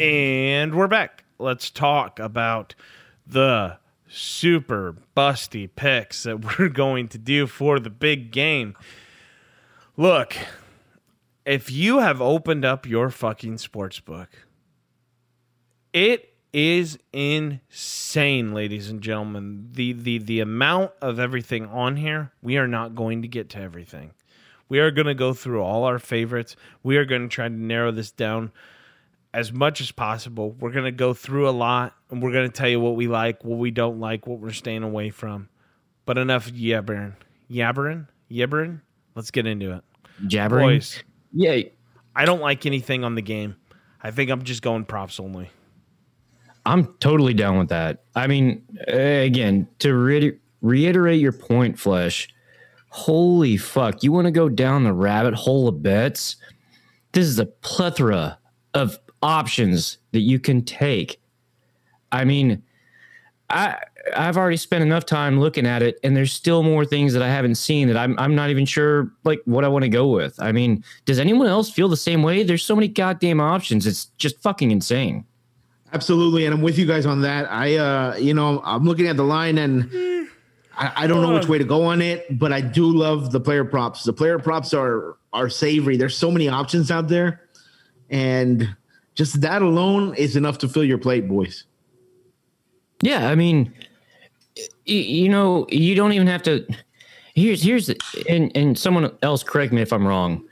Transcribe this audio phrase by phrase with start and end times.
[0.00, 1.24] And we're back.
[1.38, 2.74] Let's talk about
[3.26, 3.76] the
[4.08, 8.76] super busty picks that we're going to do for the big game.
[9.98, 10.38] Look,
[11.44, 14.30] if you have opened up your fucking sports book,
[15.92, 19.68] it is insane, ladies and gentlemen.
[19.72, 23.58] The the the amount of everything on here, we are not going to get to
[23.60, 24.12] everything.
[24.66, 26.56] We are going to go through all our favorites.
[26.82, 28.50] We are going to try to narrow this down
[29.32, 30.56] as much as possible.
[30.58, 33.06] We're going to go through a lot and we're going to tell you what we
[33.06, 35.48] like, what we don't like, what we're staying away from.
[36.04, 37.14] But enough yabbering.
[37.50, 38.08] Yabbering?
[38.30, 38.80] Yabbering?
[39.14, 39.84] Let's get into it.
[40.26, 40.76] Jabbering.
[40.76, 41.02] Boys,
[41.32, 41.72] Yay.
[42.14, 43.56] I don't like anything on the game.
[44.02, 45.50] I think I'm just going props only.
[46.66, 48.02] I'm totally down with that.
[48.14, 52.28] I mean, again, to re- reiterate your point, Flesh,
[52.88, 54.02] holy fuck.
[54.02, 56.36] You want to go down the rabbit hole of bets?
[57.12, 58.38] This is a plethora
[58.74, 61.20] of options that you can take.
[62.12, 62.62] I mean,
[63.48, 63.78] I
[64.16, 67.28] I've already spent enough time looking at it, and there's still more things that I
[67.28, 70.40] haven't seen that I'm I'm not even sure like what I want to go with.
[70.40, 72.42] I mean, does anyone else feel the same way?
[72.42, 73.86] There's so many goddamn options.
[73.86, 75.24] It's just fucking insane.
[75.92, 77.50] Absolutely, and I'm with you guys on that.
[77.50, 80.28] I, uh, you know, I'm looking at the line and
[80.76, 83.40] I, I don't know which way to go on it, but I do love the
[83.40, 84.04] player props.
[84.04, 85.96] The player props are are savory.
[85.96, 87.42] There's so many options out there,
[88.08, 88.76] and
[89.20, 91.64] just that alone is enough to fill your plate, boys.
[93.02, 93.70] Yeah, I mean,
[94.86, 96.66] you know, you don't even have to.
[97.34, 97.90] Here's here's
[98.30, 100.42] and and someone else correct me if I'm wrong.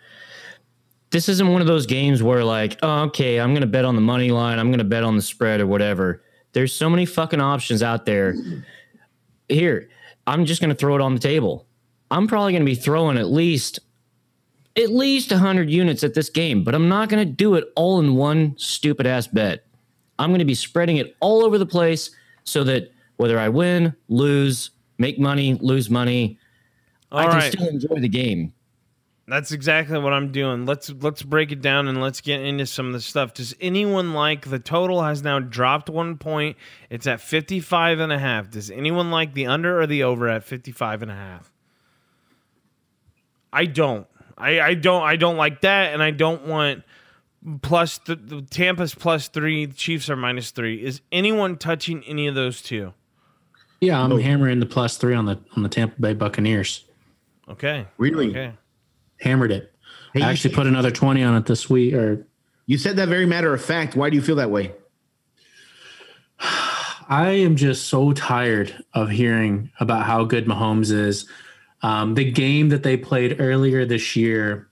[1.08, 4.02] This isn't one of those games where like, oh, okay, I'm gonna bet on the
[4.02, 6.22] money line, I'm gonna bet on the spread or whatever.
[6.52, 8.34] There's so many fucking options out there.
[9.48, 9.88] Here,
[10.26, 11.66] I'm just gonna throw it on the table.
[12.10, 13.80] I'm probably gonna be throwing at least
[14.78, 18.14] at least 100 units at this game, but I'm not gonna do it all in
[18.14, 19.64] one stupid ass bet.
[20.18, 22.10] I'm going to be spreading it all over the place
[22.44, 26.38] so that whether I win, lose, make money, lose money,
[27.12, 27.52] I can right.
[27.52, 28.52] still enjoy the game.
[29.28, 30.64] That's exactly what I'm doing.
[30.64, 33.34] Let's let's break it down and let's get into some of the stuff.
[33.34, 36.56] Does anyone like the total has now dropped one point?
[36.88, 38.50] It's at 55 and a half.
[38.50, 41.52] Does anyone like the under or the over at 55 and a half?
[43.52, 44.06] I don't.
[44.38, 46.84] I, I don't I don't like that and I don't want
[47.62, 50.82] plus the, the Tampa's plus 3, the Chiefs are minus 3.
[50.82, 52.92] Is anyone touching any of those two?
[53.80, 56.84] Yeah, I'm hammering the plus three on the on the Tampa Bay Buccaneers.
[57.48, 57.86] Okay.
[57.96, 58.30] Really?
[58.30, 58.52] Okay.
[59.20, 59.72] Hammered it.
[60.12, 61.94] Hey, I actually said- put another twenty on it this week.
[61.94, 62.26] Or
[62.66, 63.94] You said that very matter of fact.
[63.94, 64.72] Why do you feel that way?
[67.10, 71.26] I am just so tired of hearing about how good Mahomes is.
[71.82, 74.68] Um, the game that they played earlier this year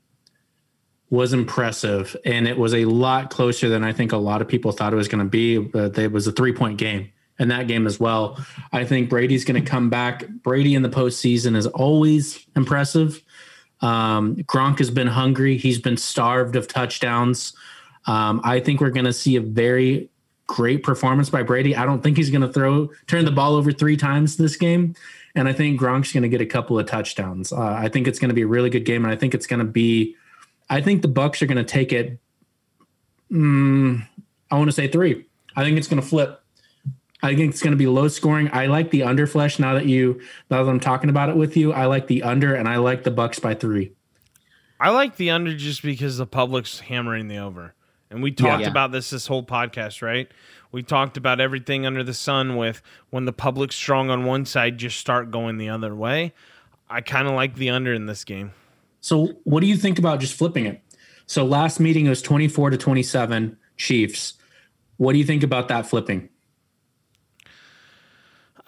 [1.09, 4.73] was impressive, and it was a lot closer than I think a lot of people
[4.73, 5.59] thought it was going to be.
[5.59, 8.39] But it was a three point game in that game as well.
[8.73, 10.27] I think Brady's going to come back.
[10.29, 13.23] Brady in the postseason is always impressive.
[13.81, 15.57] Um, Gronk has been hungry.
[15.59, 17.53] He's been starved of touchdowns.
[18.07, 20.11] Um, I think we're going to see a very
[20.47, 21.75] great performance by Brady.
[21.75, 24.95] I don't think he's going to throw turn the ball over three times this game,
[25.35, 27.53] and I think Gronk's going to get a couple of touchdowns.
[27.53, 29.47] Uh, I think it's going to be a really good game, and I think it's
[29.47, 30.17] going to be.
[30.69, 32.19] I think the Bucks are going to take it.
[33.31, 34.07] Mm,
[34.51, 35.27] I want to say three.
[35.55, 36.43] I think it's going to flip.
[37.23, 38.51] I think it's going to be low scoring.
[38.53, 40.21] I like the under flesh now that you
[40.51, 41.73] now that I'm talking about it with you.
[41.73, 43.93] I like the under, and I like the Bucks by three.
[44.79, 47.75] I like the under just because the public's hammering the over.
[48.11, 48.69] And we talked Yeah.
[48.69, 50.31] about this this whole podcast, right?
[50.73, 54.79] We talked about everything under the sun with when the public's strong on one side,
[54.79, 56.33] just start going the other way.
[56.89, 58.53] I kind of like the under in this game.
[59.01, 60.81] So, what do you think about just flipping it?
[61.27, 64.35] So, last meeting it was 24 to 27 Chiefs.
[64.97, 66.29] What do you think about that flipping?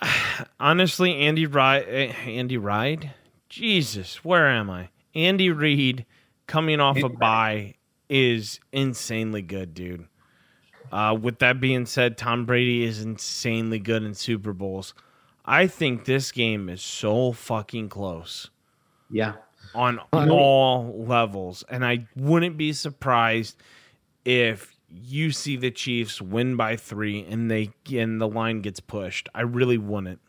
[0.60, 3.12] Honestly, Andy Ride, eh, Andy Ride,
[3.48, 4.90] Jesus, where am I?
[5.14, 6.06] Andy Reid
[6.46, 7.74] coming off a bye
[8.08, 10.06] is insanely good, dude.
[10.90, 14.94] Uh, with that being said, Tom Brady is insanely good in Super Bowls.
[15.44, 18.50] I think this game is so fucking close.
[19.10, 19.34] Yeah.
[19.74, 21.64] on I- all levels.
[21.68, 23.56] And I wouldn't be surprised
[24.24, 29.28] if you see the Chiefs win by three and they and the line gets pushed.
[29.34, 30.20] I really wouldn't.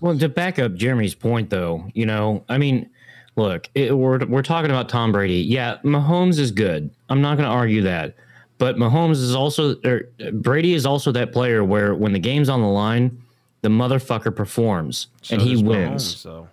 [0.00, 2.88] Well, to back up Jeremy's point, though, you know, I mean,
[3.36, 5.40] look, it, we're we're talking about Tom Brady.
[5.40, 6.90] Yeah, Mahomes is good.
[7.08, 8.14] I'm not going to argue that,
[8.58, 12.60] but Mahomes is also or Brady is also that player where when the game's on
[12.60, 13.22] the line,
[13.62, 16.14] the motherfucker performs and he wins.
[16.14, 16.48] Mahomes, so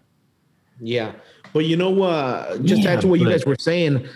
[0.79, 1.11] Yeah.
[1.53, 4.07] But you know, uh, just Yeah, add to what you guys were saying.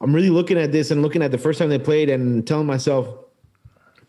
[0.00, 2.66] I'm really looking at this and looking at the first time they played and telling
[2.66, 3.08] myself,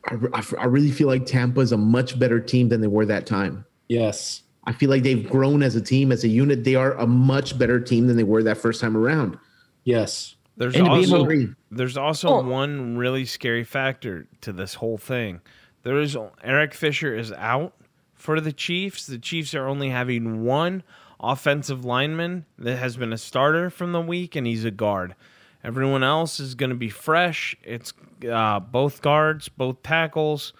[0.05, 3.07] I, I, I really feel like Tampa is a much better team than they were
[3.07, 3.65] that time.
[3.87, 4.43] Yes.
[4.69, 6.63] I feel like they've grown as a team, as a unit.
[6.63, 9.35] They are a much better team than they were that first time around.
[9.83, 10.35] Yes.
[10.57, 12.41] There's And to be also there's also Oh.
[12.43, 15.41] one really scary factor to this whole thing.
[15.81, 17.73] There is Eric Fisher is out
[18.13, 19.07] for the Chiefs.
[19.07, 20.83] The Chiefs are only having one
[21.19, 25.15] offensive lineman that has been a starter from the week, and he's a guard.
[25.63, 27.55] Everyone else is going to be fresh.
[27.63, 27.91] It's
[28.29, 30.53] uh, both guards, both tackles.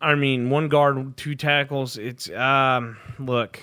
[0.00, 1.98] I mean, one guard, two tackles.
[1.98, 3.60] It's um, look.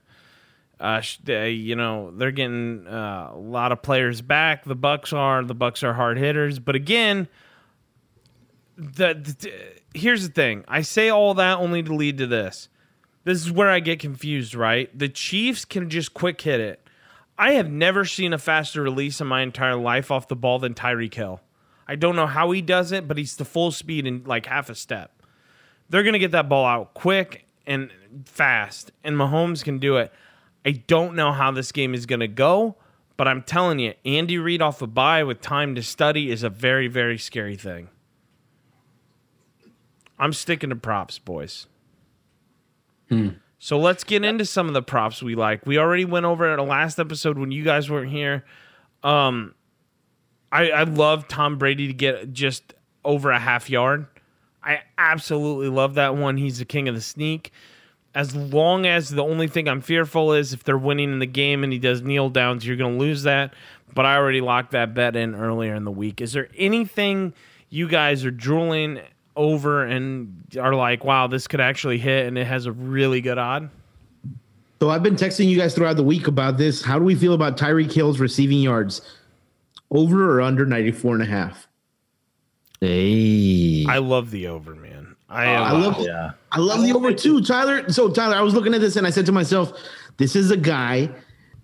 [0.80, 4.64] uh, they, you know they're getting uh, a lot of players back.
[4.64, 7.28] The Bucks are the Bucks are hard hitters, but again,
[8.76, 9.52] the, the
[9.94, 10.64] here's the thing.
[10.68, 12.68] I say all that only to lead to this.
[13.24, 14.54] This is where I get confused.
[14.54, 16.78] Right, the Chiefs can just quick hit it.
[17.38, 20.74] I have never seen a faster release in my entire life off the ball than
[20.74, 21.40] Tyreek Hill.
[21.88, 24.70] I don't know how he does it, but he's the full speed in like half
[24.70, 25.21] a step.
[25.88, 27.90] They're going to get that ball out quick and
[28.24, 30.12] fast, and Mahomes can do it.
[30.64, 32.76] I don't know how this game is going to go,
[33.16, 36.50] but I'm telling you, Andy Reid off a bye with time to study is a
[36.50, 37.88] very, very scary thing.
[40.18, 41.66] I'm sticking to props, boys.
[43.58, 45.66] So let's get into some of the props we like.
[45.66, 48.44] We already went over it at the last episode when you guys weren't here.
[49.02, 49.54] Um,
[50.50, 52.74] I, I love Tom Brady to get just
[53.04, 54.06] over a half yard.
[54.64, 56.36] I absolutely love that one.
[56.36, 57.52] He's the king of the sneak.
[58.14, 61.64] As long as the only thing I'm fearful is if they're winning in the game
[61.64, 63.54] and he does kneel downs, you're going to lose that.
[63.94, 66.20] But I already locked that bet in earlier in the week.
[66.20, 67.32] Is there anything
[67.70, 69.00] you guys are drooling
[69.34, 73.38] over and are like, wow, this could actually hit and it has a really good
[73.38, 73.70] odd?
[74.80, 76.82] So I've been texting you guys throughout the week about this.
[76.82, 79.00] How do we feel about Tyreek Hill's receiving yards?
[79.90, 81.68] Over or under 94 and a half?
[82.82, 83.86] Hey.
[83.88, 85.14] I love the over, man.
[85.28, 86.32] I, oh, I love yeah.
[86.50, 87.88] I love the over too, Tyler.
[87.90, 89.72] So Tyler, I was looking at this and I said to myself,
[90.16, 91.08] this is a guy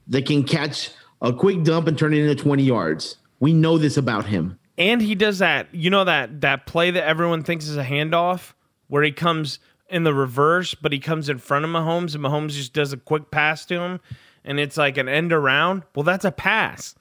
[0.07, 3.17] that can catch a quick dump and turn it into 20 yards.
[3.41, 4.59] We know this about him.
[4.79, 5.67] and he does that.
[5.75, 8.53] You know that that play that everyone thinks is a handoff,
[8.87, 9.59] where he comes
[9.91, 12.97] in the reverse, but he comes in front of Mahomes, and Mahomes just does a
[12.97, 14.01] quick pass to him,
[14.45, 15.83] and it's like an end around.
[15.97, 16.95] Well, that's a pass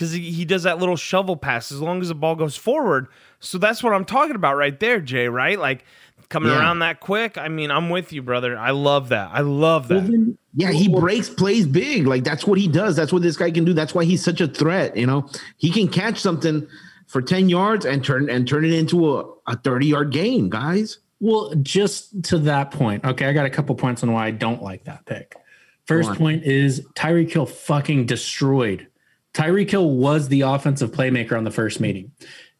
[0.00, 3.06] because he, he does that little shovel pass as long as the ball goes forward.
[3.38, 5.28] So that's what I'm talking about right there, Jay.
[5.28, 5.84] Right, like
[6.30, 6.58] coming Yeah.
[6.58, 7.36] around that quick.
[7.36, 8.56] I mean, I'm with you, brother.
[8.58, 9.28] I love that.
[9.30, 10.36] I love that.
[10.54, 12.06] Yeah, he breaks plays big.
[12.06, 12.96] Like that's what he does.
[12.96, 13.74] That's what this guy can do.
[13.74, 14.96] That's why he's such a threat.
[14.96, 16.66] You know, he can catch something
[17.06, 20.98] for 10 yards and turn and turn it into a, a 30 yard game, guys.
[21.20, 24.62] Well, just to that point, okay, I got a couple points on why I don't
[24.62, 25.36] like that pick.
[25.84, 28.86] First point is Tyreek Hill fucking destroyed.
[29.34, 32.12] Tyreek Hill was the offensive playmaker on the first meeting.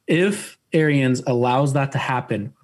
[0.07, 2.55] If Arians allows that to happen,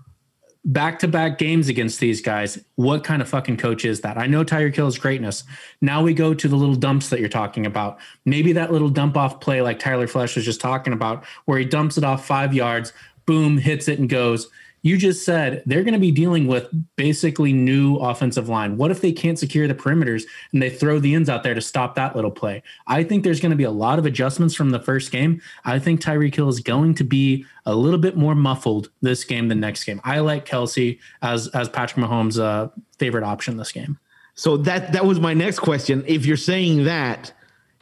[0.64, 4.18] back to back games against these guys, what kind of fucking coach is that?
[4.18, 5.44] I know Tyreek Hill's greatness.
[5.80, 7.98] Now we go to the little dumps that you're talking about.
[8.24, 11.64] Maybe that little dump off play, like Tyler Flesh was just talking about, where he
[11.64, 12.92] dumps it off five yards,
[13.26, 14.48] boom, hits it and goes.
[14.86, 18.76] You just said they're going to be dealing with basically new offensive line.
[18.76, 20.22] What if they can't secure the perimeters
[20.52, 22.62] and they throw the ends out there to stop that little play?
[22.86, 25.42] I think there's going to be a lot of adjustments from the first game.
[25.64, 29.48] I think Tyreek Hill is going to be a little bit more muffled this game
[29.48, 30.00] than next game.
[30.04, 33.98] I like Kelce as as Patrick Mahomes' uh, favorite option this game.
[34.34, 36.04] So that that was my next question.
[36.06, 37.32] If you're saying that,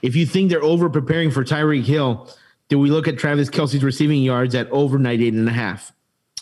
[0.01, 2.31] if you think they're over preparing for Tyreek Hill,
[2.71, 5.94] do we look at Travis Kelce's receiving yards at over 98 and a half?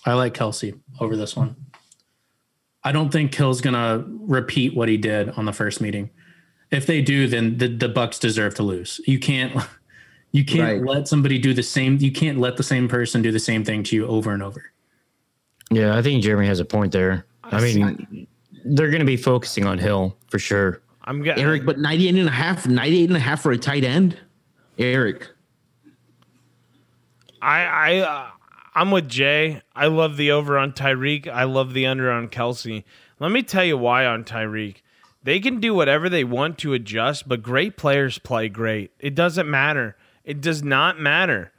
[0.05, 1.57] I like Kelce over this one.
[2.85, 6.11] I don't think Hill's gonna repeat what he did on the first meeting.
[6.71, 9.01] If they do, then the, the Bucks deserve to lose.
[9.07, 9.53] You can't
[10.33, 10.97] you can't Right.
[10.97, 13.83] let somebody do the same you can't let the same person do the same thing
[13.85, 14.65] to you over and over.
[15.71, 17.25] Yeah, I think Jeremy has a point there.
[17.45, 18.27] I mean,
[18.65, 20.83] they're going to be focusing on Hill for sure.
[21.05, 23.83] I'm getting Eric, but 98 and a half, 98 and a half for a tight
[23.85, 24.19] end?
[24.79, 25.29] Eric.
[27.41, 28.27] I I uh,
[28.75, 29.63] I'm with Jay.
[29.75, 31.29] I love the over on Tyreek.
[31.29, 32.85] I love the under on Kelce.
[33.19, 34.77] Let me tell you why on Tyreek.
[35.23, 38.91] They can do whatever they want to adjust, but great players play great.
[38.99, 39.97] It doesn't matter.
[40.25, 41.53] It does not matter.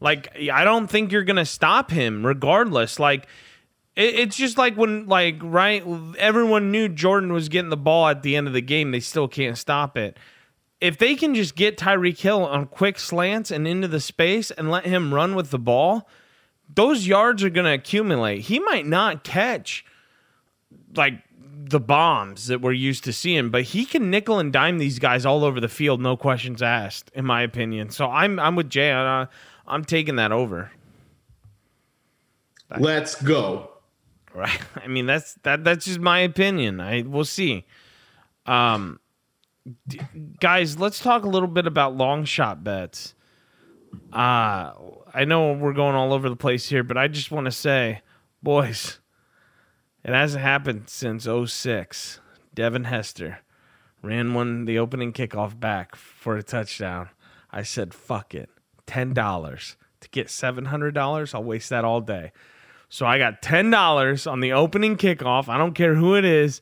[0.00, 2.98] Like I don't think you're gonna stop him, regardless.
[2.98, 3.26] Like
[3.96, 5.84] it, it's just like when like right,
[6.18, 8.92] everyone knew Jordan was getting the ball at the end of the game.
[8.92, 10.16] They still can't stop it
[10.80, 14.70] if they can just get Tyreek Hill on quick slants and into the space and
[14.70, 16.08] let him run with the ball,
[16.74, 18.40] those yards are going to accumulate.
[18.40, 19.84] He might not catch
[20.94, 21.14] like
[21.70, 25.24] the bombs that we're used to seeing, but he can nickel and dime these guys
[25.24, 27.90] all over the field, no questions asked, in my opinion.
[27.90, 28.90] So I'm I'm with Jay.
[28.90, 29.26] Uh,
[29.66, 30.70] I'm taking that over.
[32.78, 33.70] Let's go.
[34.34, 34.60] Right.
[34.76, 35.64] I mean, that's that.
[35.64, 36.80] That's just my opinion.
[36.80, 37.66] I we'll see.
[38.46, 38.98] Um,
[39.86, 40.00] d-
[40.40, 43.14] guys, let's talk a little bit about long shot bets.
[44.12, 44.72] Uh
[45.12, 48.02] I know we're going all over the place here, but I just want to say,
[48.42, 49.00] boys,
[50.04, 52.20] it hasn't happened since 06.
[52.54, 53.40] Devin Hester
[54.02, 57.08] ran one the opening kickoff back for a touchdown.
[57.50, 58.50] I said, fuck it.
[58.86, 61.34] $10 to get $700.
[61.34, 62.32] I'll waste that all day.
[62.88, 65.48] So I got $10 on the opening kickoff.
[65.48, 66.60] I don't care who it is,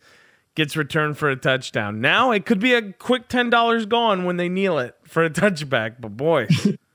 [0.54, 2.00] gets returned for a touchdown.
[2.00, 5.96] Now it could be a quick $10 gone when they kneel it for a touchback,
[6.00, 6.76] but boys,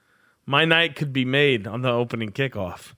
[0.45, 2.93] my night could be made on the opening kickoff.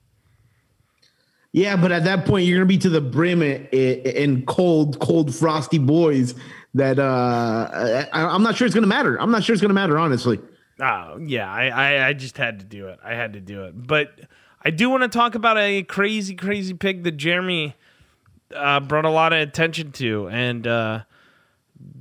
[1.52, 5.34] Yeah, but at that point, you're gonna be to the brim in, in cold, cold,
[5.34, 6.34] frosty boys.
[6.74, 9.16] That uh, I, I'm not sure it's gonna matter.
[9.18, 10.38] I'm not sure it's gonna matter, honestly.
[10.78, 12.98] Oh, yeah, I, I, I just had to do it.
[13.02, 13.86] I had to do it.
[13.86, 14.20] But
[14.62, 17.74] I do want to talk about a crazy, crazy pick that Jeremy
[18.54, 20.28] uh, brought a lot of attention to.
[20.28, 21.04] And uh,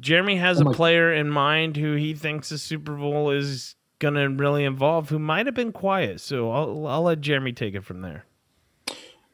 [0.02, 4.28] Jeremy has a player in mind who he thinks the Super Bowl is going to
[4.28, 6.22] really involve, who might have been quiet.
[6.22, 8.26] So I'll, I'll let Jeremy take it from there.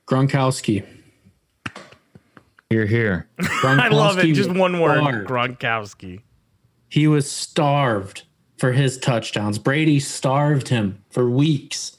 [0.08, 0.86] Gronkowski.
[2.70, 3.28] You're here.
[3.64, 4.34] I love it.
[4.34, 5.28] Just one word starved.
[5.28, 6.22] Gronkowski.
[6.90, 8.24] He was starved
[8.58, 9.58] for his touchdowns.
[9.58, 11.98] Brady starved him for weeks.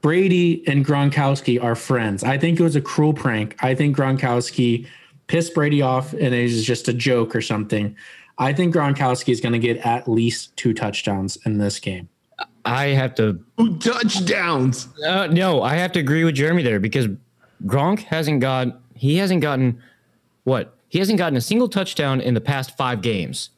[0.00, 2.24] Brady and Gronkowski are friends.
[2.24, 3.56] I think it was a cruel prank.
[3.62, 4.86] I think Gronkowski
[5.28, 7.96] pissed Brady off and it was just a joke or something.
[8.38, 12.08] I think Gronkowski is going to get at least two touchdowns in this game.
[12.64, 14.88] I have to Two touchdowns.
[15.04, 17.08] Uh, no, I have to agree with Jeremy there because
[17.64, 19.82] Gronk hasn't got he hasn't gotten
[20.44, 23.50] what he hasn't gotten a single touchdown in the past five games,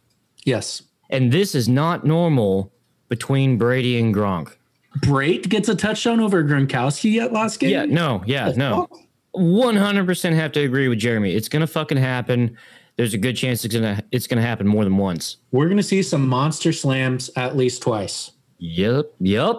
[0.45, 0.83] Yes.
[1.11, 2.73] and this is not normal
[3.09, 4.55] between Brady and Gronk.
[5.01, 7.71] Brait gets a touchdown over Gronkowski yet last game?
[7.71, 8.89] Yeah, no, yeah, no,
[9.33, 11.33] one hundred percent have to agree with Jeremy.
[11.35, 12.57] It's gonna fucking happen.
[12.97, 15.39] There's a good chance it's gonna it's gonna happen more than once.
[15.51, 18.33] We're going to see some monster slams at least twice.
[18.59, 19.57] Yep, yep,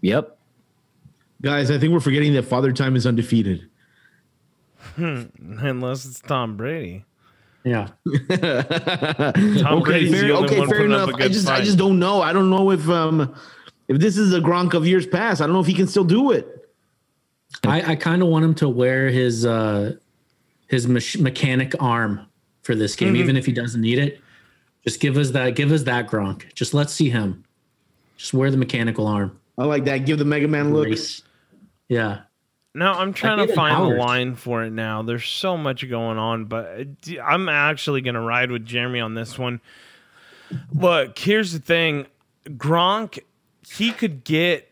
[0.00, 0.38] yep.
[1.42, 3.68] Guys, I think we're forgetting that Father Time is undefeated.
[4.96, 7.04] Unless it's Tom Brady.
[7.64, 7.88] Yeah.
[8.30, 11.10] Tom okay, Brady's fair, okay, fair enough.
[11.10, 12.22] a I good just, I just don't know.
[12.22, 13.34] I don't know if um,
[13.88, 15.40] if this is a Gronk of years past.
[15.40, 16.70] I don't know if he can still do it.
[17.64, 19.96] I, I kind of want him to wear his uh,
[20.68, 22.27] his mech- mechanic arm
[22.68, 24.20] for this game, even if he doesn't need it.
[24.84, 25.56] Just give us that.
[25.56, 26.52] Give us that Gronk.
[26.52, 27.42] Just let's see him.
[28.18, 29.40] Just wear the mechanical arm.
[29.56, 30.04] I like that.
[30.04, 30.84] Give the Mega Man look.
[30.84, 31.22] Race.
[31.88, 32.20] Yeah.
[32.74, 33.96] No, I'm trying to find Howard.
[33.96, 35.00] the line for it now.
[35.00, 39.00] There's so much going on, but uh, d- I'm actually going to ride with Jeremy
[39.00, 39.62] on this one.
[40.70, 42.06] Look, here's the thing
[42.44, 43.18] Gronk,
[43.66, 44.67] he could get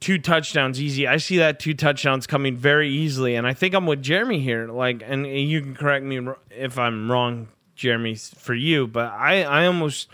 [0.00, 1.06] two touchdowns easy.
[1.06, 4.68] I see that two touchdowns coming very easily, and I think I'm with Jeremy here.
[4.68, 6.20] Like, and you can correct me
[6.50, 10.08] if I'm wrong, Jeremy, for you, but I, I almost,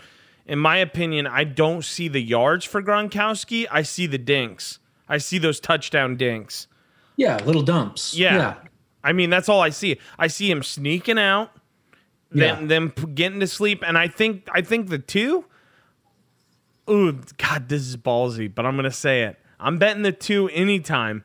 [0.45, 3.67] in my opinion, I don't see the yards for Gronkowski.
[3.71, 4.79] I see the dinks.
[5.07, 6.67] I see those touchdown dinks.
[7.15, 7.37] Yeah.
[7.43, 8.15] Little dumps.
[8.15, 8.55] Yeah.
[9.03, 9.97] I mean, that's all I see.
[10.17, 11.51] I see him sneaking out,
[12.31, 12.67] then Yeah.
[12.67, 15.45] them getting to sleep, and I think I think the two.
[16.89, 19.37] Ooh, God, this is ballsy, but I'm gonna say it.
[19.59, 21.23] I'm betting the two anytime,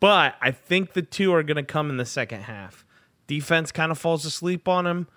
[0.00, 2.84] but I think the two are gonna come in the second half.
[3.26, 5.08] Defense kind of falls asleep on him.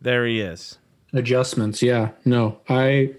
[0.00, 0.78] There he is.
[1.12, 1.82] Adjustments.
[1.82, 2.10] Yeah.
[2.24, 2.60] No.
[2.68, 3.14] I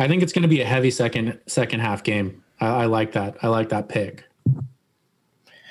[0.00, 2.42] I think it's going to be a heavy second second half game.
[2.58, 3.36] I, I like that.
[3.42, 4.24] I like that pick.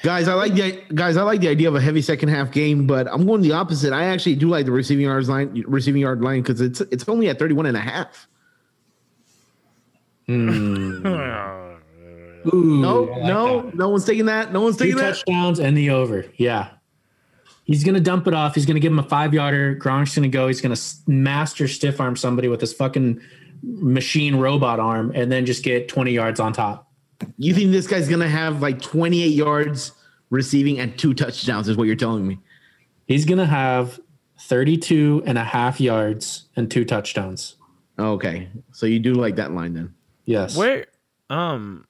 [0.03, 1.17] Guys, I like the guys.
[1.17, 3.91] I like the idea of a heavy second half game, but I'm going the opposite.
[3.91, 7.27] I actually do like the receiving yards line, receiving yard line, because it's it's only
[7.27, 8.27] at 31 and a half.
[10.29, 11.68] Ooh,
[12.46, 13.75] No, I like no, that.
[13.75, 14.51] no one's taking that.
[14.53, 15.15] No one's Two taking that.
[15.15, 16.25] touchdowns and the over.
[16.38, 16.69] Yeah.
[17.65, 18.55] He's going to dump it off.
[18.55, 19.75] He's going to give him a five yarder.
[19.75, 20.48] Gronk's going to go.
[20.48, 23.22] He's going to master stiff arm somebody with his fucking
[23.62, 26.89] machine robot arm and then just get 20 yards on top.
[27.38, 29.91] You think this guy's gonna have like 28 yards
[30.29, 31.67] receiving and two touchdowns?
[31.67, 32.39] Is what you're telling me?
[33.08, 34.00] He's going to have
[34.41, 37.55] 32 and a half yards and two touchdowns.
[37.98, 39.93] Okay, so you do like that line then?
[40.25, 40.55] Yes.
[40.55, 40.86] Where,
[41.29, 41.86] um,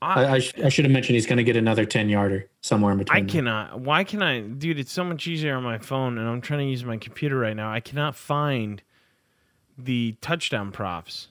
[0.00, 2.92] I, I, sh- I should have mentioned he's going to get another 10 yarder somewhere
[2.92, 3.16] in between.
[3.16, 3.28] I there.
[3.28, 3.80] cannot.
[3.80, 4.78] Why can I, dude?
[4.78, 7.56] It's so much easier on my phone, and I'm trying to use my computer right
[7.56, 7.70] now.
[7.72, 8.80] I cannot find
[9.76, 11.28] the touchdown props.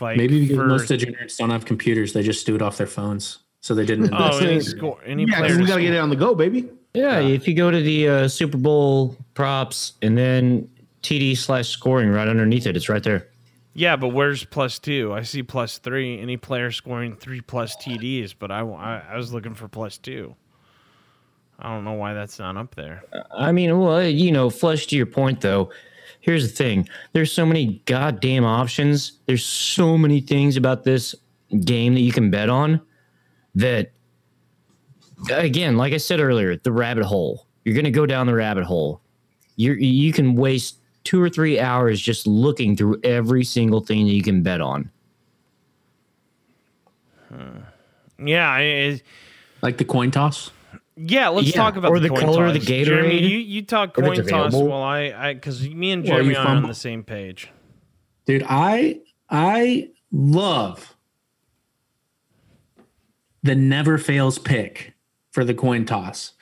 [0.00, 2.12] Like Maybe because for- most degenerates don't have computers.
[2.12, 3.38] They just do it off their phones.
[3.60, 5.58] So they didn't oh, any score, any Yeah, 'cause player.
[5.58, 6.68] we gotta get it on the go, baby.
[6.94, 10.68] Yeah, if you go to the uh, Super Bowl props and then
[11.02, 13.26] TD slash scoring right underneath it, it's right there.
[13.78, 15.12] Yeah, but where's plus two?
[15.12, 16.18] I see plus three.
[16.20, 20.34] Any player scoring three plus TDs, but I, I, I was looking for plus two.
[21.60, 23.04] I don't know why that's not up there.
[23.30, 25.70] I mean, well, you know, flush to your point though.
[26.18, 29.12] Here's the thing: there's so many goddamn options.
[29.26, 31.14] There's so many things about this
[31.60, 32.80] game that you can bet on.
[33.54, 33.92] That,
[35.30, 37.46] again, like I said earlier, the rabbit hole.
[37.64, 39.02] You're gonna go down the rabbit hole.
[39.54, 40.77] You you can waste
[41.08, 44.90] two or three hours just looking through every single thing that you can bet on.
[48.22, 49.00] Yeah, I, I-
[49.62, 50.50] Like the coin toss.
[50.96, 51.28] yeah.
[51.28, 52.66] Let's Yeah, talk about or the, the coin color of toss.
[52.66, 54.66] the Gatorade, Jeremy, you, you talk coin toss available.
[54.68, 57.50] while I, I, because me and Well, Jeremy you are on the same page.
[58.26, 59.00] Dude, I
[59.30, 60.94] I love
[63.42, 64.92] the never fails pick
[65.30, 66.32] for the coin toss.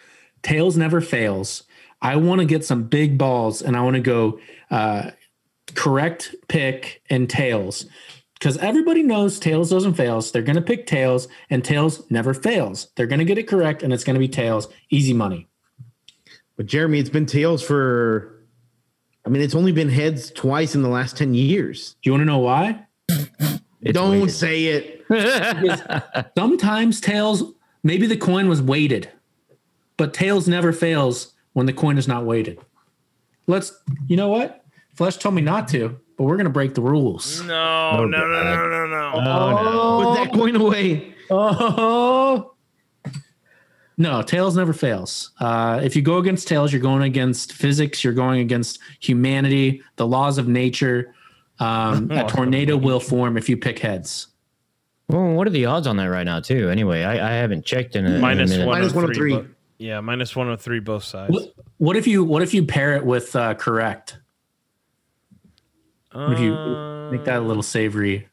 [0.43, 1.63] Tails never fails.
[2.03, 4.39] I want to get some big balls and I want to go
[4.71, 5.11] uh,
[5.75, 7.87] correct pick and tails
[8.39, 10.31] because everybody knows tails doesn't fails.
[10.31, 12.89] They're going to pick tails and tails never fails.
[12.97, 14.69] They're going to get it correct and it's going to be tails.
[14.91, 15.49] Easy money.
[16.57, 18.33] But Jeremy, it's been tails for.
[19.25, 21.97] I mean, it's only been heads twice in the last ten years.
[22.03, 22.87] Do you want to know why?
[23.83, 24.31] Don't weighted.
[24.31, 25.05] say it.
[26.39, 27.43] Sometimes tails,
[27.83, 29.11] maybe the coin was weighted,
[29.97, 32.59] but tails never fails when the coin is not weighted.
[33.47, 33.73] Let's,
[34.09, 34.65] you know what?
[34.95, 37.43] Flesh told me not to, but we're going to break the rules.
[37.43, 40.05] No, no, no, no, no, no.
[40.05, 41.15] Put that coin away.
[41.31, 42.55] Oh,
[43.99, 45.31] no, tails never fails.
[45.41, 50.07] Uh, if you go against tails, you're going against physics, you're going against humanity, the
[50.07, 51.15] laws of nature.
[51.59, 54.29] Um, a tornado will form if you pick heads.
[55.09, 56.69] Well, what are the odds on that right now, too?
[56.69, 58.67] Anyway, I, I haven't checked in a, in a minute.
[58.67, 59.35] one, Minus oh 103.
[59.35, 59.47] bo-
[59.78, 61.33] Yeah, minus one hundred three both sides.
[61.33, 64.18] What, what if you what if you pair it with uh, correct?
[66.12, 68.28] What if you Uh, make that a little savory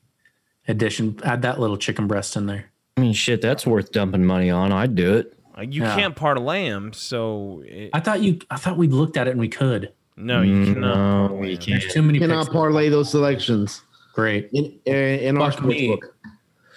[0.68, 1.20] addition?
[1.24, 2.72] Add that little chicken breast in there.
[2.96, 4.72] I mean, shit, that's worth dumping money on.
[4.72, 5.34] I'd do it.
[5.70, 5.96] you Yeah.
[5.96, 8.40] can't parlay them, so it, I thought you.
[8.50, 9.92] I thought we looked at it and we could.
[10.16, 11.32] no, you cannot.
[11.32, 11.84] No, you can't.
[11.84, 12.20] too many.
[12.20, 13.82] Cannot parlay those selections
[14.14, 16.00] Great, in uh, in our Fuck me.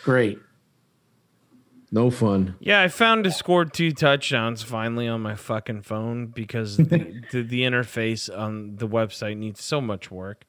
[0.03, 0.39] great.
[1.93, 2.57] No fun.
[2.59, 7.43] Yeah, I found to score two touchdowns finally on my fucking phone because the, the,
[7.43, 10.45] the interface on the website needs so much work.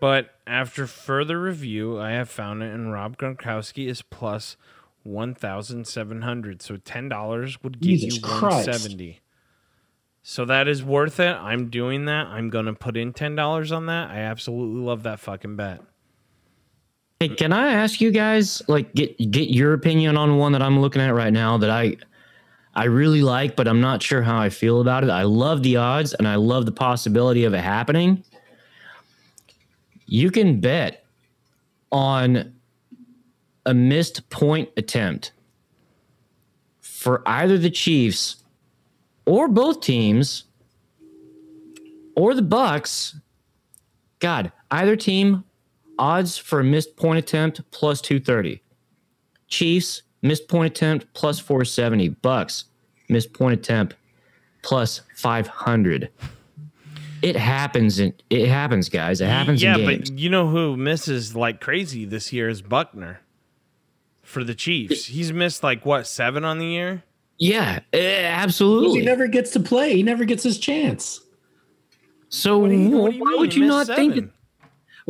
[0.00, 4.56] But after further review, I have found it, and Rob Gronkowski is plus
[5.02, 6.62] one thousand seven hundred.
[6.62, 9.20] So ten dollars would give Jesus you one seventy.
[10.22, 11.36] So that is worth it.
[11.36, 12.26] I'm doing that.
[12.26, 14.10] I'm gonna put in ten dollars on that.
[14.10, 15.80] I absolutely love that fucking bet.
[17.22, 20.80] Hey, can I ask you guys, like, get get your opinion on one that I'm
[20.80, 21.98] looking at right now that I
[22.74, 25.10] I really like, but I'm not sure how I feel about it.
[25.10, 28.24] I love the odds and I love the possibility of it happening.
[30.06, 31.04] You can bet
[31.92, 32.54] on
[33.66, 35.32] a missed point attempt
[36.80, 38.36] for either the Chiefs
[39.26, 40.44] or both teams
[42.16, 43.20] or the Bucks.
[44.20, 45.44] God, either team
[46.00, 48.62] odds for a missed point attempt plus 230.
[49.48, 52.08] Chiefs missed point attempt plus 470.
[52.08, 52.64] Bucks
[53.08, 53.94] missed point attempt
[54.62, 56.10] plus 500.
[57.22, 59.20] It happens in it happens, guys.
[59.20, 60.10] It happens yeah, in games.
[60.10, 63.18] but you know who misses like crazy this year is Butker
[64.22, 65.04] for the Chiefs.
[65.06, 67.02] He's missed like what seven on the year.
[67.38, 69.00] yeah, eh, absolutely.
[69.00, 69.94] He never gets to play.
[69.96, 71.20] He never gets his chance.
[72.30, 73.40] so What do you, what do you why mean?
[73.40, 74.32] would you missed not think that, seven?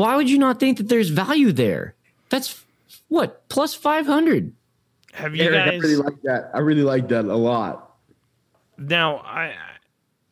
[0.00, 1.94] Why would you not think that there's value there?
[2.30, 2.64] That's
[3.08, 4.52] what plus 500.
[5.12, 6.50] Have you Eric, I really like that.
[6.54, 7.94] I really like that a lot.
[8.78, 9.18] now?
[9.18, 9.54] I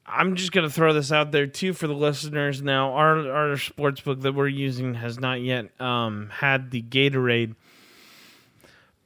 [0.07, 2.63] I'm just gonna throw this out there too for the listeners.
[2.63, 7.55] Now, our our sports book that we're using has not yet um, had the Gatorade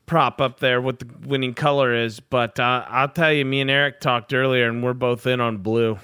[0.06, 3.70] prop up there what the winning color is, but uh, I'll tell you, me and
[3.70, 5.98] Eric talked earlier, and we're both in on blue.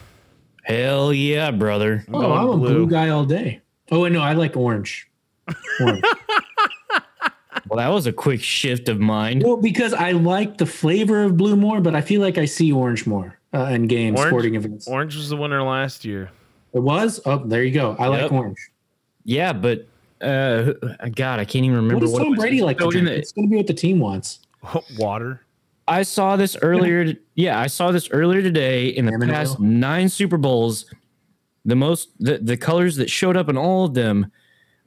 [0.65, 2.05] Hell yeah, brother.
[2.09, 2.69] I'm Oh, I'm a blue.
[2.69, 3.61] blue guy all day.
[3.91, 5.09] Oh, wait, no, I like orange.
[5.81, 6.05] Orange.
[7.69, 9.43] Well, that was a quick shift of mind.
[9.43, 12.73] well, because I like the flavor of blue more, but I feel like I see
[12.73, 14.31] orange more uh, in games, Orange?
[14.31, 14.89] sporting events.
[14.89, 16.31] Orange was the winner last year.
[16.73, 17.21] It was?
[17.27, 17.95] Oh, there you go.
[17.99, 18.57] I like orange.
[19.25, 19.87] Yeah, but
[20.23, 20.73] uh,
[21.15, 22.23] God, I can't even remember What does what.
[22.23, 22.39] it Tom was.
[22.39, 23.09] Brady like to drink?
[23.09, 24.41] It's going to be what the team wants.
[24.99, 25.43] Water.
[25.87, 27.15] I saw this earlier.
[27.35, 28.89] Yeah, I saw this earlier today.
[28.89, 29.67] In the Salmon past ale?
[29.67, 30.87] nine Super Bowls,
[31.65, 34.31] the most the, the colors that showed up in all of them.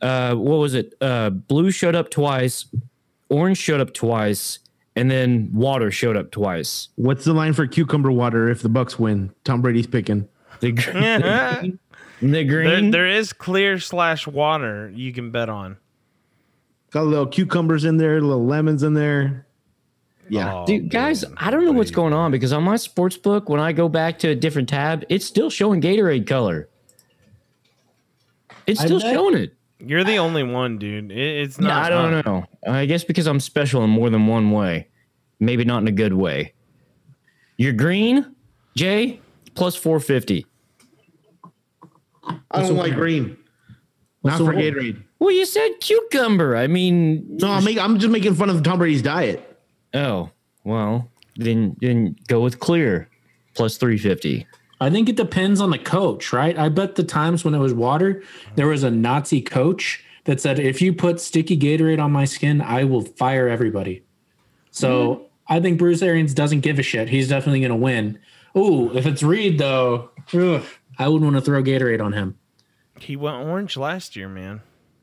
[0.01, 0.95] Uh, what was it?
[0.99, 2.65] Uh, blue showed up twice,
[3.29, 4.59] orange showed up twice,
[4.95, 6.89] and then water showed up twice.
[6.95, 9.31] What's the line for cucumber water if the Bucks win?
[9.43, 10.27] Tom Brady's picking.
[10.59, 11.77] The, gr- the
[12.21, 12.91] There, green.
[12.91, 15.77] there is clear slash water you can bet on.
[16.91, 19.45] Got a little cucumbers in there, little lemons in there.
[20.31, 20.53] Yeah.
[20.53, 21.33] Oh, Dude, guys, man.
[21.37, 24.17] I don't know what's going on because on my sports book, when I go back
[24.19, 26.69] to a different tab, it's still showing Gatorade color.
[28.65, 29.53] It's still bet- showing it.
[29.79, 31.11] You're the only one, dude.
[31.11, 31.91] It's Yeah, not.
[31.91, 32.45] I don't know.
[32.65, 34.87] I guess because I'm special in more than one way.
[35.41, 36.53] Maybe not in a good way.
[37.57, 38.33] You're green,
[38.77, 39.19] Jay,
[39.55, 40.45] plus 450.
[42.51, 43.37] I don't like green.
[44.23, 45.03] Not the for Gatorade.
[45.19, 46.55] Well, you said cucumber.
[46.55, 49.50] I mean, No, I'm, make, I'm just making fun of Tom Brady's diet.
[49.93, 50.29] Oh,
[50.63, 53.09] well, then then go with clear,
[53.55, 54.47] plus 350.
[54.79, 56.57] I think it depends on the coach, right?
[56.57, 58.23] I bet the times when it was water,
[58.55, 62.61] there was a Nazi coach that said, if you put sticky Gatorade on my skin,
[62.61, 64.03] I will fire everybody.
[64.71, 65.23] So mm-hmm.
[65.49, 67.09] I think Bruce Arians doesn't give a shit.
[67.09, 68.19] He's definitely going to win.
[68.57, 70.63] Ooh, if it's Reid, though, ugh,
[70.97, 72.37] I wouldn't want to throw Gatorade on him.
[72.99, 74.61] He went orange last year, man.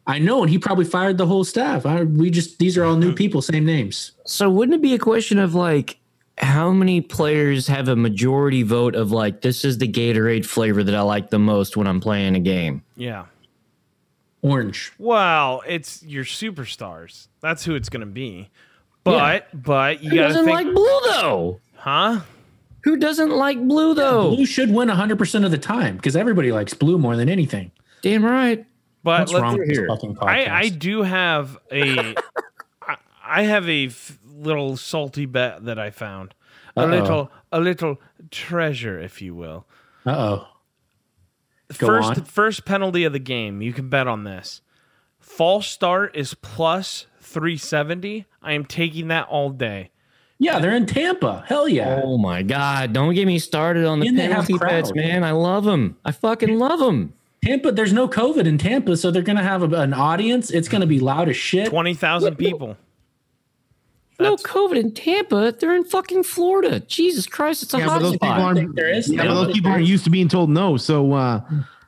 [0.09, 1.85] I know, and he probably fired the whole staff.
[1.85, 3.15] I, we just, these are all new mm-hmm.
[3.17, 4.13] people, same names.
[4.25, 5.99] So wouldn't it be a question of like
[6.39, 10.95] how many players have a majority vote of like this is the Gatorade flavor that
[10.95, 12.83] I like the most when I'm playing a game?
[12.97, 13.27] Yeah.
[14.41, 14.93] Orange.
[14.99, 17.29] Well, it's your superstars.
[17.41, 18.49] That's who it's going to be.
[19.05, 21.61] But but you Who got to doesn't think, like blue though?
[21.77, 22.21] huh?
[22.83, 24.31] Who doesn't like blue though?
[24.31, 27.73] Blue should win 100% of the time because everybody likes blue more than anything.
[28.03, 28.65] Damn right.
[29.03, 29.87] But What's wrong with this here.
[29.89, 30.27] fucking podcast?
[30.49, 32.15] I I do have a
[32.83, 36.35] I, I have a f- little salty bet that I found.
[36.77, 36.87] A Uh-oh.
[36.89, 39.67] little a little treasure, if you will.
[40.07, 40.49] Uh oh.
[41.73, 42.25] First on.
[42.25, 43.61] first penalty of the game.
[43.63, 44.63] You can bet on this.
[45.21, 48.25] False start is plus 370.
[48.43, 49.91] I am taking that all day.
[50.39, 51.45] Yeah, they're in Tampa.
[51.47, 52.01] Hell yeah.
[52.05, 52.93] Oh my god!
[52.93, 55.25] Don't get me started on the And penalty bets, man.
[55.25, 55.97] I love them.
[56.05, 57.13] I fucking love them.
[57.45, 60.51] Tampa, there's no COVID in Tampa, so they're going to have a, an audience.
[60.51, 61.69] It's going to be loud as shit.
[61.69, 62.77] 20,000 people.
[64.21, 65.53] No That's- COVID in Tampa.
[65.59, 66.81] They're in fucking Florida.
[66.81, 68.41] Jesus Christ, it's a Yeah, but hot those people spot.
[68.41, 68.75] aren't.
[68.75, 69.09] there is.
[69.09, 69.45] Yeah, but no.
[69.45, 70.77] those people aren't used to being told no.
[70.77, 71.41] So, uh,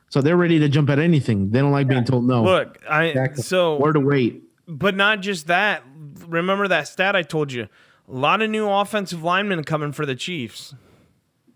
[0.09, 1.51] so they're ready to jump at anything.
[1.51, 2.43] They don't like being told no.
[2.43, 3.43] Look, I Exactly.
[3.43, 4.43] so Where to wait?
[4.67, 5.83] but not just that.
[6.27, 7.67] Remember that stat I told you.
[8.07, 10.73] A lot of new offensive linemen coming for the Chiefs.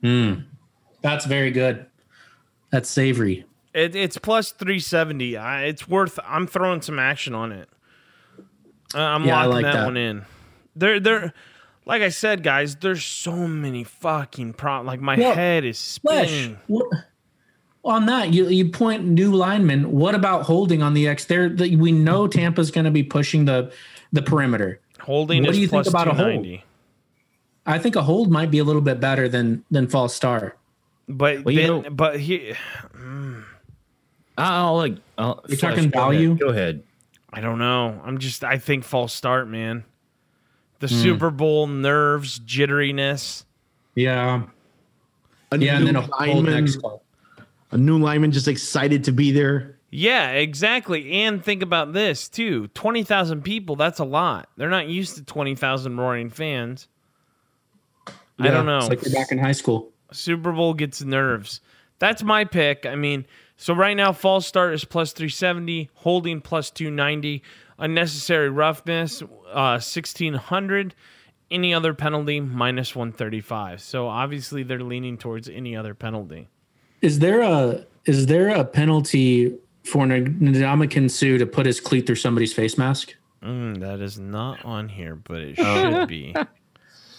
[0.01, 1.85] That's very good.
[2.71, 3.45] That's savory.
[3.75, 5.35] It, it's plus 370.
[5.37, 7.67] I, it's worth I'm throwing some action on it.
[8.93, 9.85] Uh, I'm Yeah, locking like that, that.
[9.85, 10.25] one in.
[10.75, 11.33] There there
[11.85, 16.29] like I said guys, there's so many fucking pro like my Well, head is Flesh.
[16.29, 16.57] spinning.
[16.67, 16.87] What,
[17.83, 19.91] on that, you, you point new linemen.
[19.91, 21.25] What about holding on the X?
[21.25, 23.71] There, the, we know Tampa's going to be pushing the
[24.11, 24.79] the perimeter.
[25.01, 26.47] Holding What is do you think about a hold?
[27.67, 30.57] I think a hold might be a little bit better than than false start.
[31.07, 32.55] But Well, you then, know- but he
[34.37, 34.97] I'll like.
[35.17, 36.13] I'll, You're Flesh, talking go ahead.
[36.13, 36.35] value?
[36.35, 36.83] Go ahead.
[37.31, 38.01] I don't know.
[38.03, 39.83] I'm just I think false start, man.
[40.79, 40.95] The Hmm.
[41.01, 43.45] Super Bowl nerves, jitteriness.
[43.95, 44.43] Yeah,
[45.51, 47.01] A yeah, and new then a lineman, next call.
[47.71, 49.77] a new lineman just excited to be there.
[49.89, 51.09] Yeah, exactly.
[51.23, 53.77] And think about this too: twenty thousand people.
[53.77, 54.49] That's a lot.
[54.57, 56.89] They're not used to twenty thousand roaring fans.
[58.37, 58.79] I don't know.
[58.79, 59.91] It's like you're back in high school.
[60.11, 61.61] Super Bowl gets nerves.
[61.99, 62.85] That's my pick.
[62.85, 63.25] I mean,
[63.57, 67.41] so right now, false start is plus 370, holding plus 290,
[67.79, 70.93] unnecessary roughness, uh, 1600,
[71.51, 73.81] any other penalty, minus 135.
[73.81, 76.47] So obviously, they're leaning towards any other penalty.
[77.01, 82.15] Is there a is there a penalty for Ndamukong Suh to put his cleat through
[82.15, 83.15] somebody's face mask?
[83.43, 85.99] Mm, that is not on here, but it Oh.
[85.99, 86.35] should be.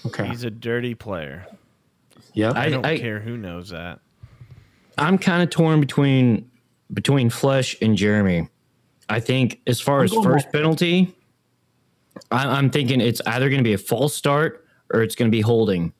[0.05, 0.29] Okay.
[0.29, 1.46] He's a dirty player.
[2.35, 2.55] Yep.
[2.55, 3.99] I don't I- care who knows that.
[4.99, 6.51] I'm kind of torn between
[6.93, 8.49] between Flesh and Jeremy.
[9.09, 11.15] I think as far as first with- penalty,
[12.31, 15.37] I, I'm thinking it's either going to be a false start or it's going to
[15.37, 15.93] be holding.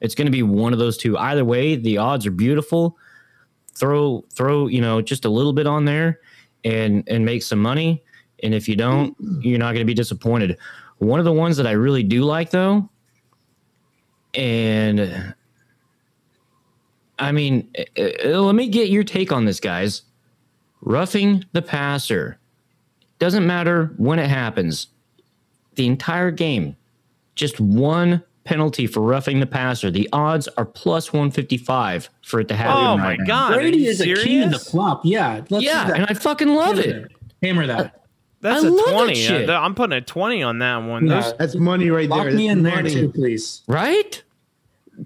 [0.00, 1.16] It's going to be one of those two.
[1.16, 2.98] Either way, the odds are beautiful.
[3.74, 6.20] Throw throw you know just a little bit on there
[6.64, 8.02] and and make some money.
[8.42, 10.58] And if you don't, you're not going to be disappointed.
[10.98, 12.88] One of the ones that I really do like though,
[14.34, 15.34] and
[17.18, 20.02] I mean, uh, uh, let me get your take on this, guys.
[20.80, 22.38] Roughing the passer
[23.18, 24.88] doesn't matter when it happens.
[25.76, 26.76] The entire game,
[27.34, 29.90] just one penalty for roughing the passer.
[29.90, 32.84] The odds are plus 155 for it to happen.
[32.84, 33.24] Oh my now.
[33.24, 33.52] God.
[33.52, 35.02] are Brady you is a king in the flop.
[35.04, 35.42] Yeah.
[35.48, 37.10] Let's Yeah, and I fucking love it.
[37.42, 38.02] Hammer that.
[38.40, 39.14] That's I a love that 20.
[39.14, 39.50] shit.
[39.50, 41.06] Uh, I'm putting a 20 on that one.
[41.06, 41.32] Yeah.
[41.38, 42.30] That's money right Lock there.
[42.30, 43.62] Lock me in there too, please.
[43.66, 44.22] Right?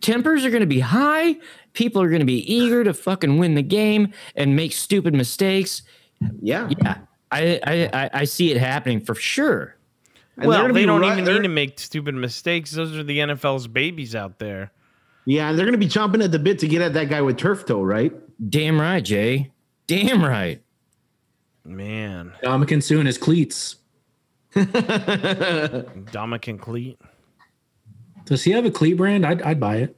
[0.00, 1.36] Tempers are going to be high.
[1.72, 5.82] People are going to be eager to fucking win the game and make stupid mistakes.
[6.40, 6.68] Yeah.
[6.82, 6.98] Yeah,
[7.30, 9.76] I, I, I, I see it happening for sure.
[10.36, 12.70] And well, they don't ru- even need to make stupid mistakes.
[12.70, 14.72] Those are the NFL's babies out there.
[15.24, 17.20] Yeah, and they're going to be chomping at the bit to get at that guy
[17.20, 18.12] with turf toe, right?
[18.50, 19.52] Damn right, Jay.
[19.86, 20.62] Damn right.
[21.64, 23.76] Man, Dominican soon his cleats.
[26.12, 26.98] Dominican Cleat.
[28.28, 29.24] Does he have a cleat brand?
[29.24, 29.96] I'd, I'd buy it.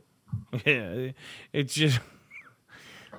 [0.66, 1.11] Yeah,
[1.53, 2.01] it's just.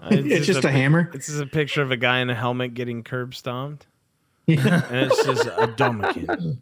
[0.10, 1.12] It's, just a, hammer.
[1.14, 3.86] This is a picture of a guy in a helmet getting curb stomped,
[4.48, 6.60] and it says a Dominican.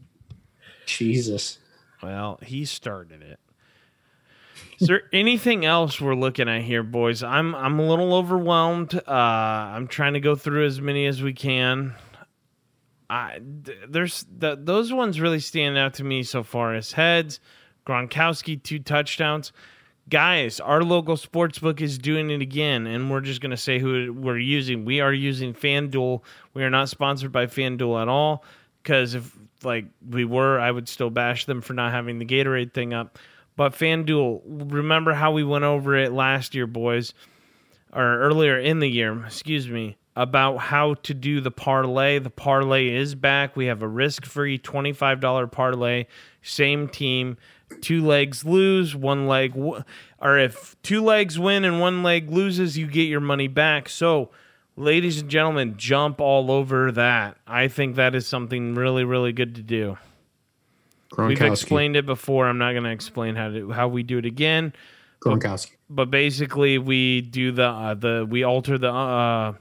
[0.85, 1.57] Jesus.
[2.03, 3.39] Well, he started it.
[4.81, 7.23] Is there anything else we're looking at here, boys?
[7.23, 8.93] I'm I'm a little overwhelmed.
[8.95, 11.95] Uh, I'm trying to go through as many as we can.
[13.09, 17.39] I th- there's the, those ones really stand out to me so far as heads.
[17.89, 19.51] Gronkowski two touchdowns.
[20.09, 24.13] Guys, our local sports book is doing it again, and we're just gonna say who
[24.13, 24.85] we're using.
[24.85, 26.21] We are using FanDuel.
[26.53, 28.43] We are not sponsored by FanDuel at all.
[28.81, 32.73] Because if like we were, I would still bash them for not having the Gatorade
[32.73, 33.17] thing up.
[33.55, 37.13] But FanDuel, remember how we went over it last year, boys,
[37.91, 42.19] or earlier in the year, excuse me, about how to do the parlay.
[42.19, 43.55] The parlay is back.
[43.57, 46.05] We have a risk free $25 parlay,
[46.41, 47.37] same team.
[47.81, 49.83] Two legs lose, one leg, w-
[50.19, 53.89] or if two legs win and one leg loses, you get your money back.
[53.89, 54.29] So,
[54.75, 57.37] ladies and gentlemen, jump all over that.
[57.47, 59.97] I think that is something really, really good to do.
[61.17, 62.47] We've explained it before.
[62.47, 64.73] I'm not going to explain how to how we do it again.
[65.21, 65.71] Gronkowski.
[65.89, 68.89] But basically, we do the uh, the we alter the.
[68.89, 69.53] Uh,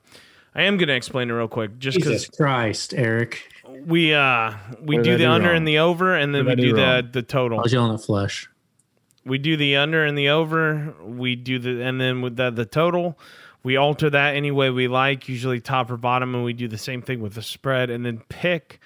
[0.55, 3.49] I am going to explain it real quick, just Jesus because Christ, Eric.
[3.87, 5.57] We uh we What do the do under wrong?
[5.59, 7.59] and the over, and then we What did I do do the the total.
[7.59, 8.49] I was yelling at Flesh.
[9.25, 10.95] We do the under and the over.
[11.05, 13.19] We do the and then with the the total.
[13.63, 16.79] We alter that any way we like, usually top or bottom, and we do the
[16.79, 18.79] same thing with the spread, and then pick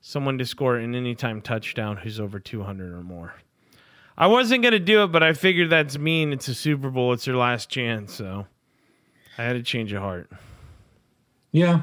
[0.00, 3.34] someone to score an anytime touchdown who's over 200 or more.
[4.18, 6.32] I wasn't gonna do it, but I figured that's mean.
[6.32, 7.12] It's a Super Bowl.
[7.12, 8.46] It's your last chance, so
[9.38, 10.30] I had to change of heart.
[11.52, 11.82] Yeah.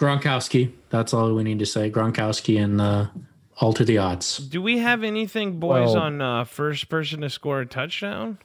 [0.00, 0.72] Gronkowski.
[0.88, 1.90] That's all we need to say.
[1.90, 3.08] Gronkowski and uh,
[3.58, 4.38] alter the odds.
[4.38, 8.38] Do we have anything, boys, Well- on uh, first person to score a touchdown?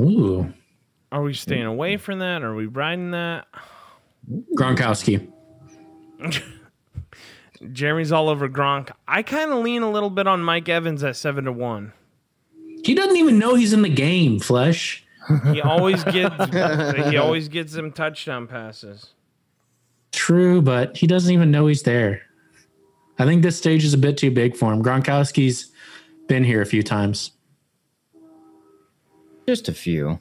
[0.00, 0.52] Ooh.
[1.12, 2.42] Are we staying away from that?
[2.42, 3.46] Are we riding that?
[4.54, 5.28] Gronkowski.
[7.72, 8.90] Jeremy's all over Gronk.
[9.06, 11.92] I kind of lean a little bit on Mike Evans at seven to one.
[12.84, 15.04] He doesn't even know he's in the game, Flesh.
[15.52, 16.34] He always gets
[17.10, 19.14] he always gets them touchdown passes.
[20.12, 22.22] True, but he doesn't even know he's there.
[23.18, 24.82] I think this stage is a bit too big for him.
[24.82, 25.70] Gronkowski's
[26.28, 27.32] been here a few times.
[29.46, 30.20] Just a few.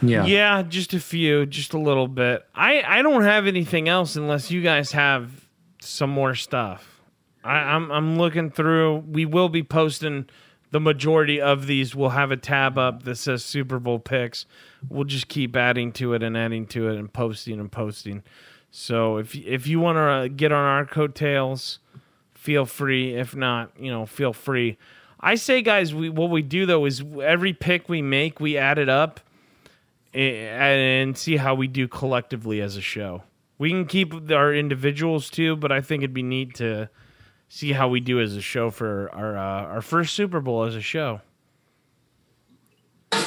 [0.00, 0.24] Yeah.
[0.24, 2.44] Yeah, just a few, just a little bit.
[2.54, 5.46] I I don't have anything else unless you guys have
[5.80, 7.00] some more stuff.
[7.44, 9.04] I, I'm I'm looking through.
[9.06, 10.28] We will be posting
[10.70, 11.94] the majority of these.
[11.94, 14.46] We'll have a tab up that says Super Bowl picks.
[14.88, 18.22] We'll just keep adding to it and adding to it and posting and posting.
[18.74, 21.78] So if if you want to get on our coattails,
[22.34, 23.14] feel free.
[23.14, 24.78] If not, you know, feel free.
[25.20, 28.78] I say, guys, we what we do though is every pick we make, we add
[28.78, 29.20] it up
[30.14, 33.22] a- and see how we do collectively as a show.
[33.58, 36.88] We can keep our individuals too, but I think it'd be neat to
[37.50, 40.74] see how we do as a show for our uh, our first Super Bowl as
[40.74, 41.20] a show.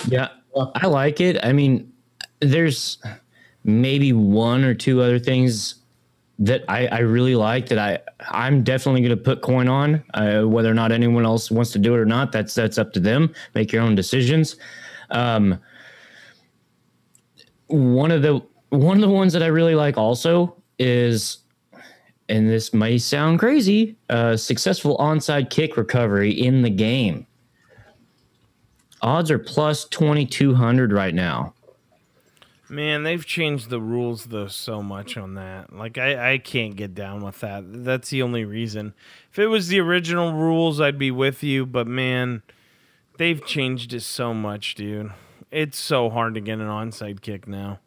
[0.07, 0.29] Yeah,
[0.73, 1.37] I like it.
[1.45, 1.93] I mean,
[2.39, 2.97] there's
[3.65, 5.75] maybe one or two other things
[6.37, 7.99] that I, I really like that I
[8.29, 10.03] I'm definitely going to put coin on.
[10.13, 12.93] Uh, whether or not anyone else wants to do it or not, that's that's up
[12.93, 13.33] to them.
[13.55, 14.55] Make your own decisions.
[15.09, 15.59] Um,
[17.67, 21.39] one of the one of the ones that I really like also is,
[22.29, 27.25] and this may sound crazy, uh, successful onside kick recovery in the game.
[29.01, 31.53] Odds are plus 2200 right now.
[32.67, 35.73] Man, they've changed the rules though so much on that.
[35.73, 37.63] Like I, I can't get down with that.
[37.67, 38.93] That's the only reason.
[39.31, 42.41] If it was the original rules, I'd be with you, but man,
[43.17, 45.11] they've changed it so much, dude.
[45.51, 47.79] It's so hard to get an onside kick now.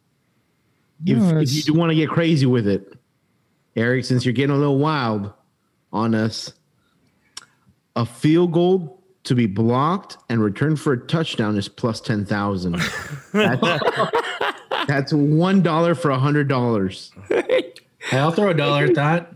[1.05, 2.95] If, No, if you do want to get crazy with it,
[3.77, 5.33] Eric, since you're getting a little wild
[5.93, 6.53] on us,
[7.97, 12.77] a field goal to be blocked and returned for a touchdown is plus ten thousand.
[14.89, 17.13] That's, that's one dollar for a hundred dollars.
[18.01, 19.35] Hey, I'll throw a dollar at that.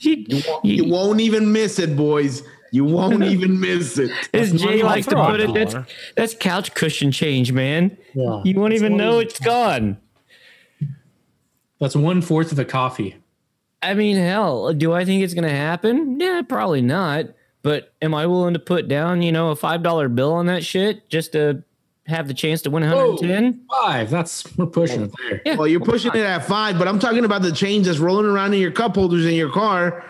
[0.00, 2.42] You, You won't even miss it, boys.
[2.72, 4.10] You won't even miss it.
[4.34, 5.74] as Jay likes to put it, that's,
[6.16, 7.96] that's couch cushion change, man.
[8.14, 8.42] Yeah.
[8.44, 9.98] You won't That's even know it's gone.
[11.80, 13.16] That's one fourth of a coffee.
[13.80, 16.20] I mean, hell, do I think it's going to happen?
[16.20, 17.26] Yeah, probably not.
[17.62, 20.64] But am I willing to put down, you know, a five dollar bill on that
[20.64, 21.62] shit just to
[22.10, 23.66] have the chance to win 110?
[23.70, 24.10] Five.
[24.10, 25.42] That's we're pushing it there.
[25.44, 25.56] Yeah.
[25.56, 28.54] Well, you're pushing it at five, but I'm talking about the change that's rolling around
[28.54, 30.04] in your cup holders in your car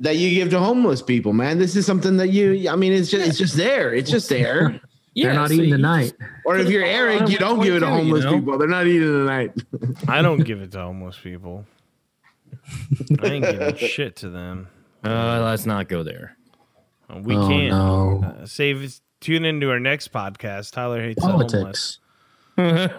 [0.00, 1.58] that you give to homeless people, man.
[1.58, 3.92] This is something that you I mean, it's just it's just there.
[3.92, 4.80] It's just there.
[5.14, 6.14] yeah, They're not so eating you tonight.
[6.44, 8.38] Or if you're Eric, you don't give it to 122, you homeless know?
[8.38, 8.58] people.
[8.58, 9.52] They're not eating tonight.
[10.08, 11.64] I don't give it to homeless people.
[13.20, 14.68] I ain't giving shit to them.
[15.02, 16.36] Uh, let's not go there.
[17.14, 17.70] We oh, can't.
[17.70, 18.24] no.
[18.24, 19.00] Uh, save.
[19.24, 20.72] Tune into our next podcast.
[20.72, 21.98] Tyler hates the homeless.
[22.56, 22.94] Politics.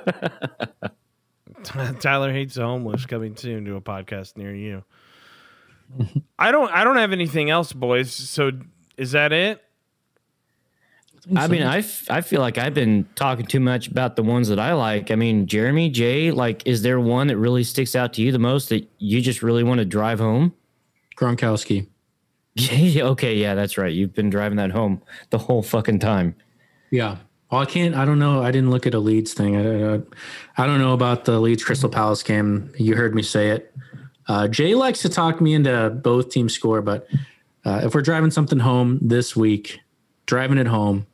[1.99, 3.05] Tyler hates the homeless.
[3.05, 4.83] Coming soon to a podcast near you.
[6.39, 6.71] I don't.
[6.71, 8.11] I don't have anything else, boys.
[8.11, 8.53] So
[8.97, 9.61] is that it?
[11.35, 14.47] I mean, I, f- I feel like I've been talking too much about the ones
[14.47, 15.11] that I like.
[15.11, 18.39] I mean, Jeremy, Jay, like, is there one that really sticks out to you the
[18.39, 20.55] most that you just really want to drive home?
[21.17, 21.87] Gronkowski.
[22.71, 23.93] okay, yeah, that's right.
[23.93, 26.35] You've been driving that home the whole fucking time.
[26.91, 27.17] Yeah.
[27.51, 27.95] Well, I can't.
[27.95, 28.41] I don't know.
[28.41, 29.55] I didn't look at a Leeds thing.
[29.55, 30.01] I, I,
[30.57, 32.71] I don't know about the Leeds Crystal Palace game.
[32.77, 33.73] You heard me say it.
[34.27, 37.07] Uh, Jay likes to talk me into both teams score, but
[37.63, 39.79] uh, if we're driving something home this week,
[40.25, 41.05] driving it home,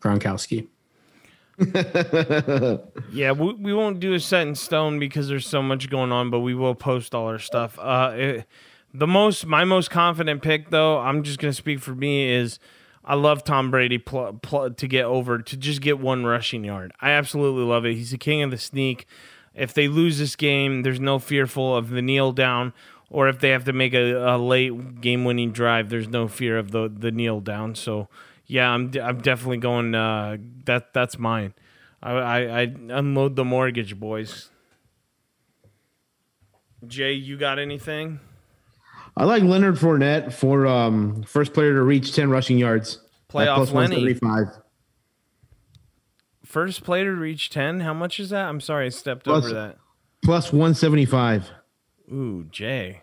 [0.00, 0.66] Gronkowski.
[3.12, 6.28] Yeah, we, we won't do a set in stone because there's so much going on,
[6.30, 7.78] but we will post all our stuff.
[7.78, 8.46] Uh, it,
[8.94, 12.58] the most, my most confident pick, though, I'm just gonna speak for me is
[13.04, 16.92] I love Tom Brady pl- pl- to get over to just get one rushing yard.
[17.00, 17.94] I absolutely love it.
[17.94, 19.06] He's the king of the sneak.
[19.54, 22.72] If they lose this game, there's no fearful of the kneel down,
[23.08, 26.58] or if they have to make a, a late game winning drive, there's no fear
[26.58, 27.74] of the the kneel down.
[27.74, 28.08] So
[28.46, 29.94] yeah, I'm d- I'm definitely going.
[29.94, 31.54] Uh, that that's mine.
[32.02, 34.50] I, I, I unload the mortgage, boys.
[36.86, 38.20] Jay, you got anything?
[39.16, 42.98] I like Leonard Fournette for um, first player to reach 10 rushing yards.
[43.30, 44.18] Playoff plus Lenny.
[46.44, 47.80] First player to reach 10.
[47.80, 48.46] How much is that?
[48.48, 49.78] I'm sorry, I stepped Plus- over that.
[50.24, 51.50] Plus 175.
[52.12, 53.00] Ooh, Jay.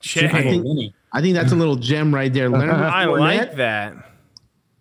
[0.00, 0.28] Jay.
[0.28, 2.48] think, I think that's a little gem right there.
[2.48, 3.94] Leonard I Fournette like that.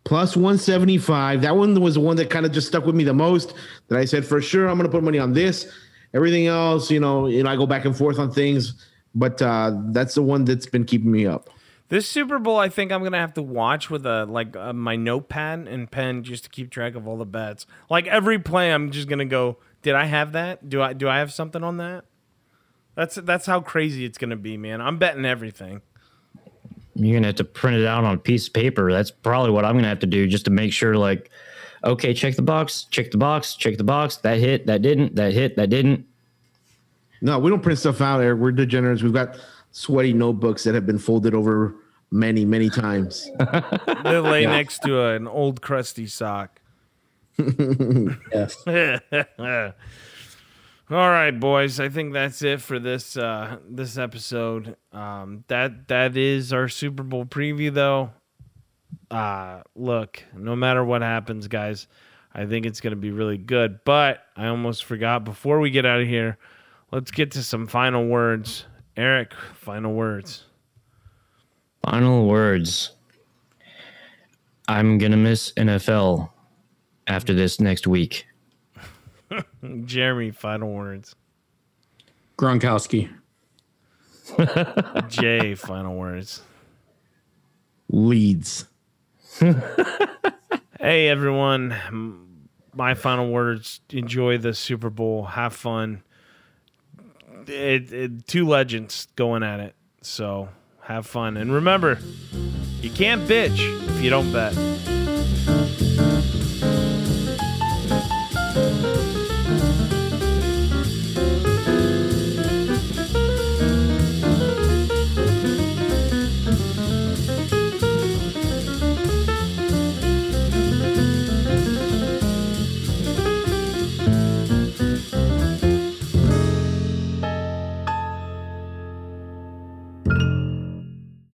[0.05, 1.41] plus 175.
[1.41, 3.53] That one was the one that kind of just stuck with me the most.
[3.87, 5.71] That I said for sure I'm going to put money on this.
[6.13, 9.75] Everything else, you know, you know, I go back and forth on things, but uh,
[9.87, 11.49] that's the one that's been keeping me up.
[11.89, 14.95] This Super Bowl, I think I'm gonna have to watch with a like uh, my
[14.95, 17.67] notepad and pen just to keep track of all the bets.
[17.89, 19.57] Like every play, I'm just gonna go.
[19.83, 20.69] Did I have that?
[20.69, 22.05] Do I do I have something on that?
[22.95, 24.81] That's that's how crazy it's gonna be, man.
[24.81, 25.81] I'm betting everything.
[26.95, 28.91] You're gonna have to print it out on a piece of paper.
[28.91, 31.29] That's probably what I'm gonna have to do just to make sure, like,
[31.83, 34.17] okay, check the box, check the box, check the box.
[34.17, 36.05] That hit, that didn't, that hit, that didn't.
[37.23, 38.39] No, we don't print stuff out, Eric.
[38.39, 39.01] We're degenerates.
[39.01, 39.39] We've got
[39.71, 41.73] sweaty notebooks that have been folded over
[42.11, 43.31] many, many times.
[44.03, 46.59] They lay next to a, an old crusty sock.
[48.33, 48.61] Yes.
[48.67, 48.99] All
[51.09, 51.79] right, boys.
[51.79, 54.75] I think that's it for this uh, this episode.
[54.91, 58.11] Um, that that is our Super Bowl preview, though.
[59.09, 61.87] Uh, look, no matter what happens, guys,
[62.33, 63.79] I think it's going to be really good.
[63.85, 66.37] But I almost forgot before we get out of here.
[66.93, 68.65] Let's get to some final words.
[68.95, 70.45] Eric, final words.
[71.83, 72.91] Final words.
[74.67, 76.29] I'm gonna miss NFL
[77.07, 78.27] after this next week.
[79.85, 81.15] Jeremy, final words.
[82.37, 83.09] Gronkowski.
[85.07, 86.43] Jay, final words.
[87.89, 88.67] Leeds.
[90.79, 92.27] Hey everyone,
[92.75, 96.03] my final words: enjoy the Super Bowl, have fun.
[97.49, 100.49] It, it, two legends going at it, so
[100.81, 101.99] have fun and remember,
[102.81, 103.57] you can't bitch
[103.89, 104.53] if you don't bet.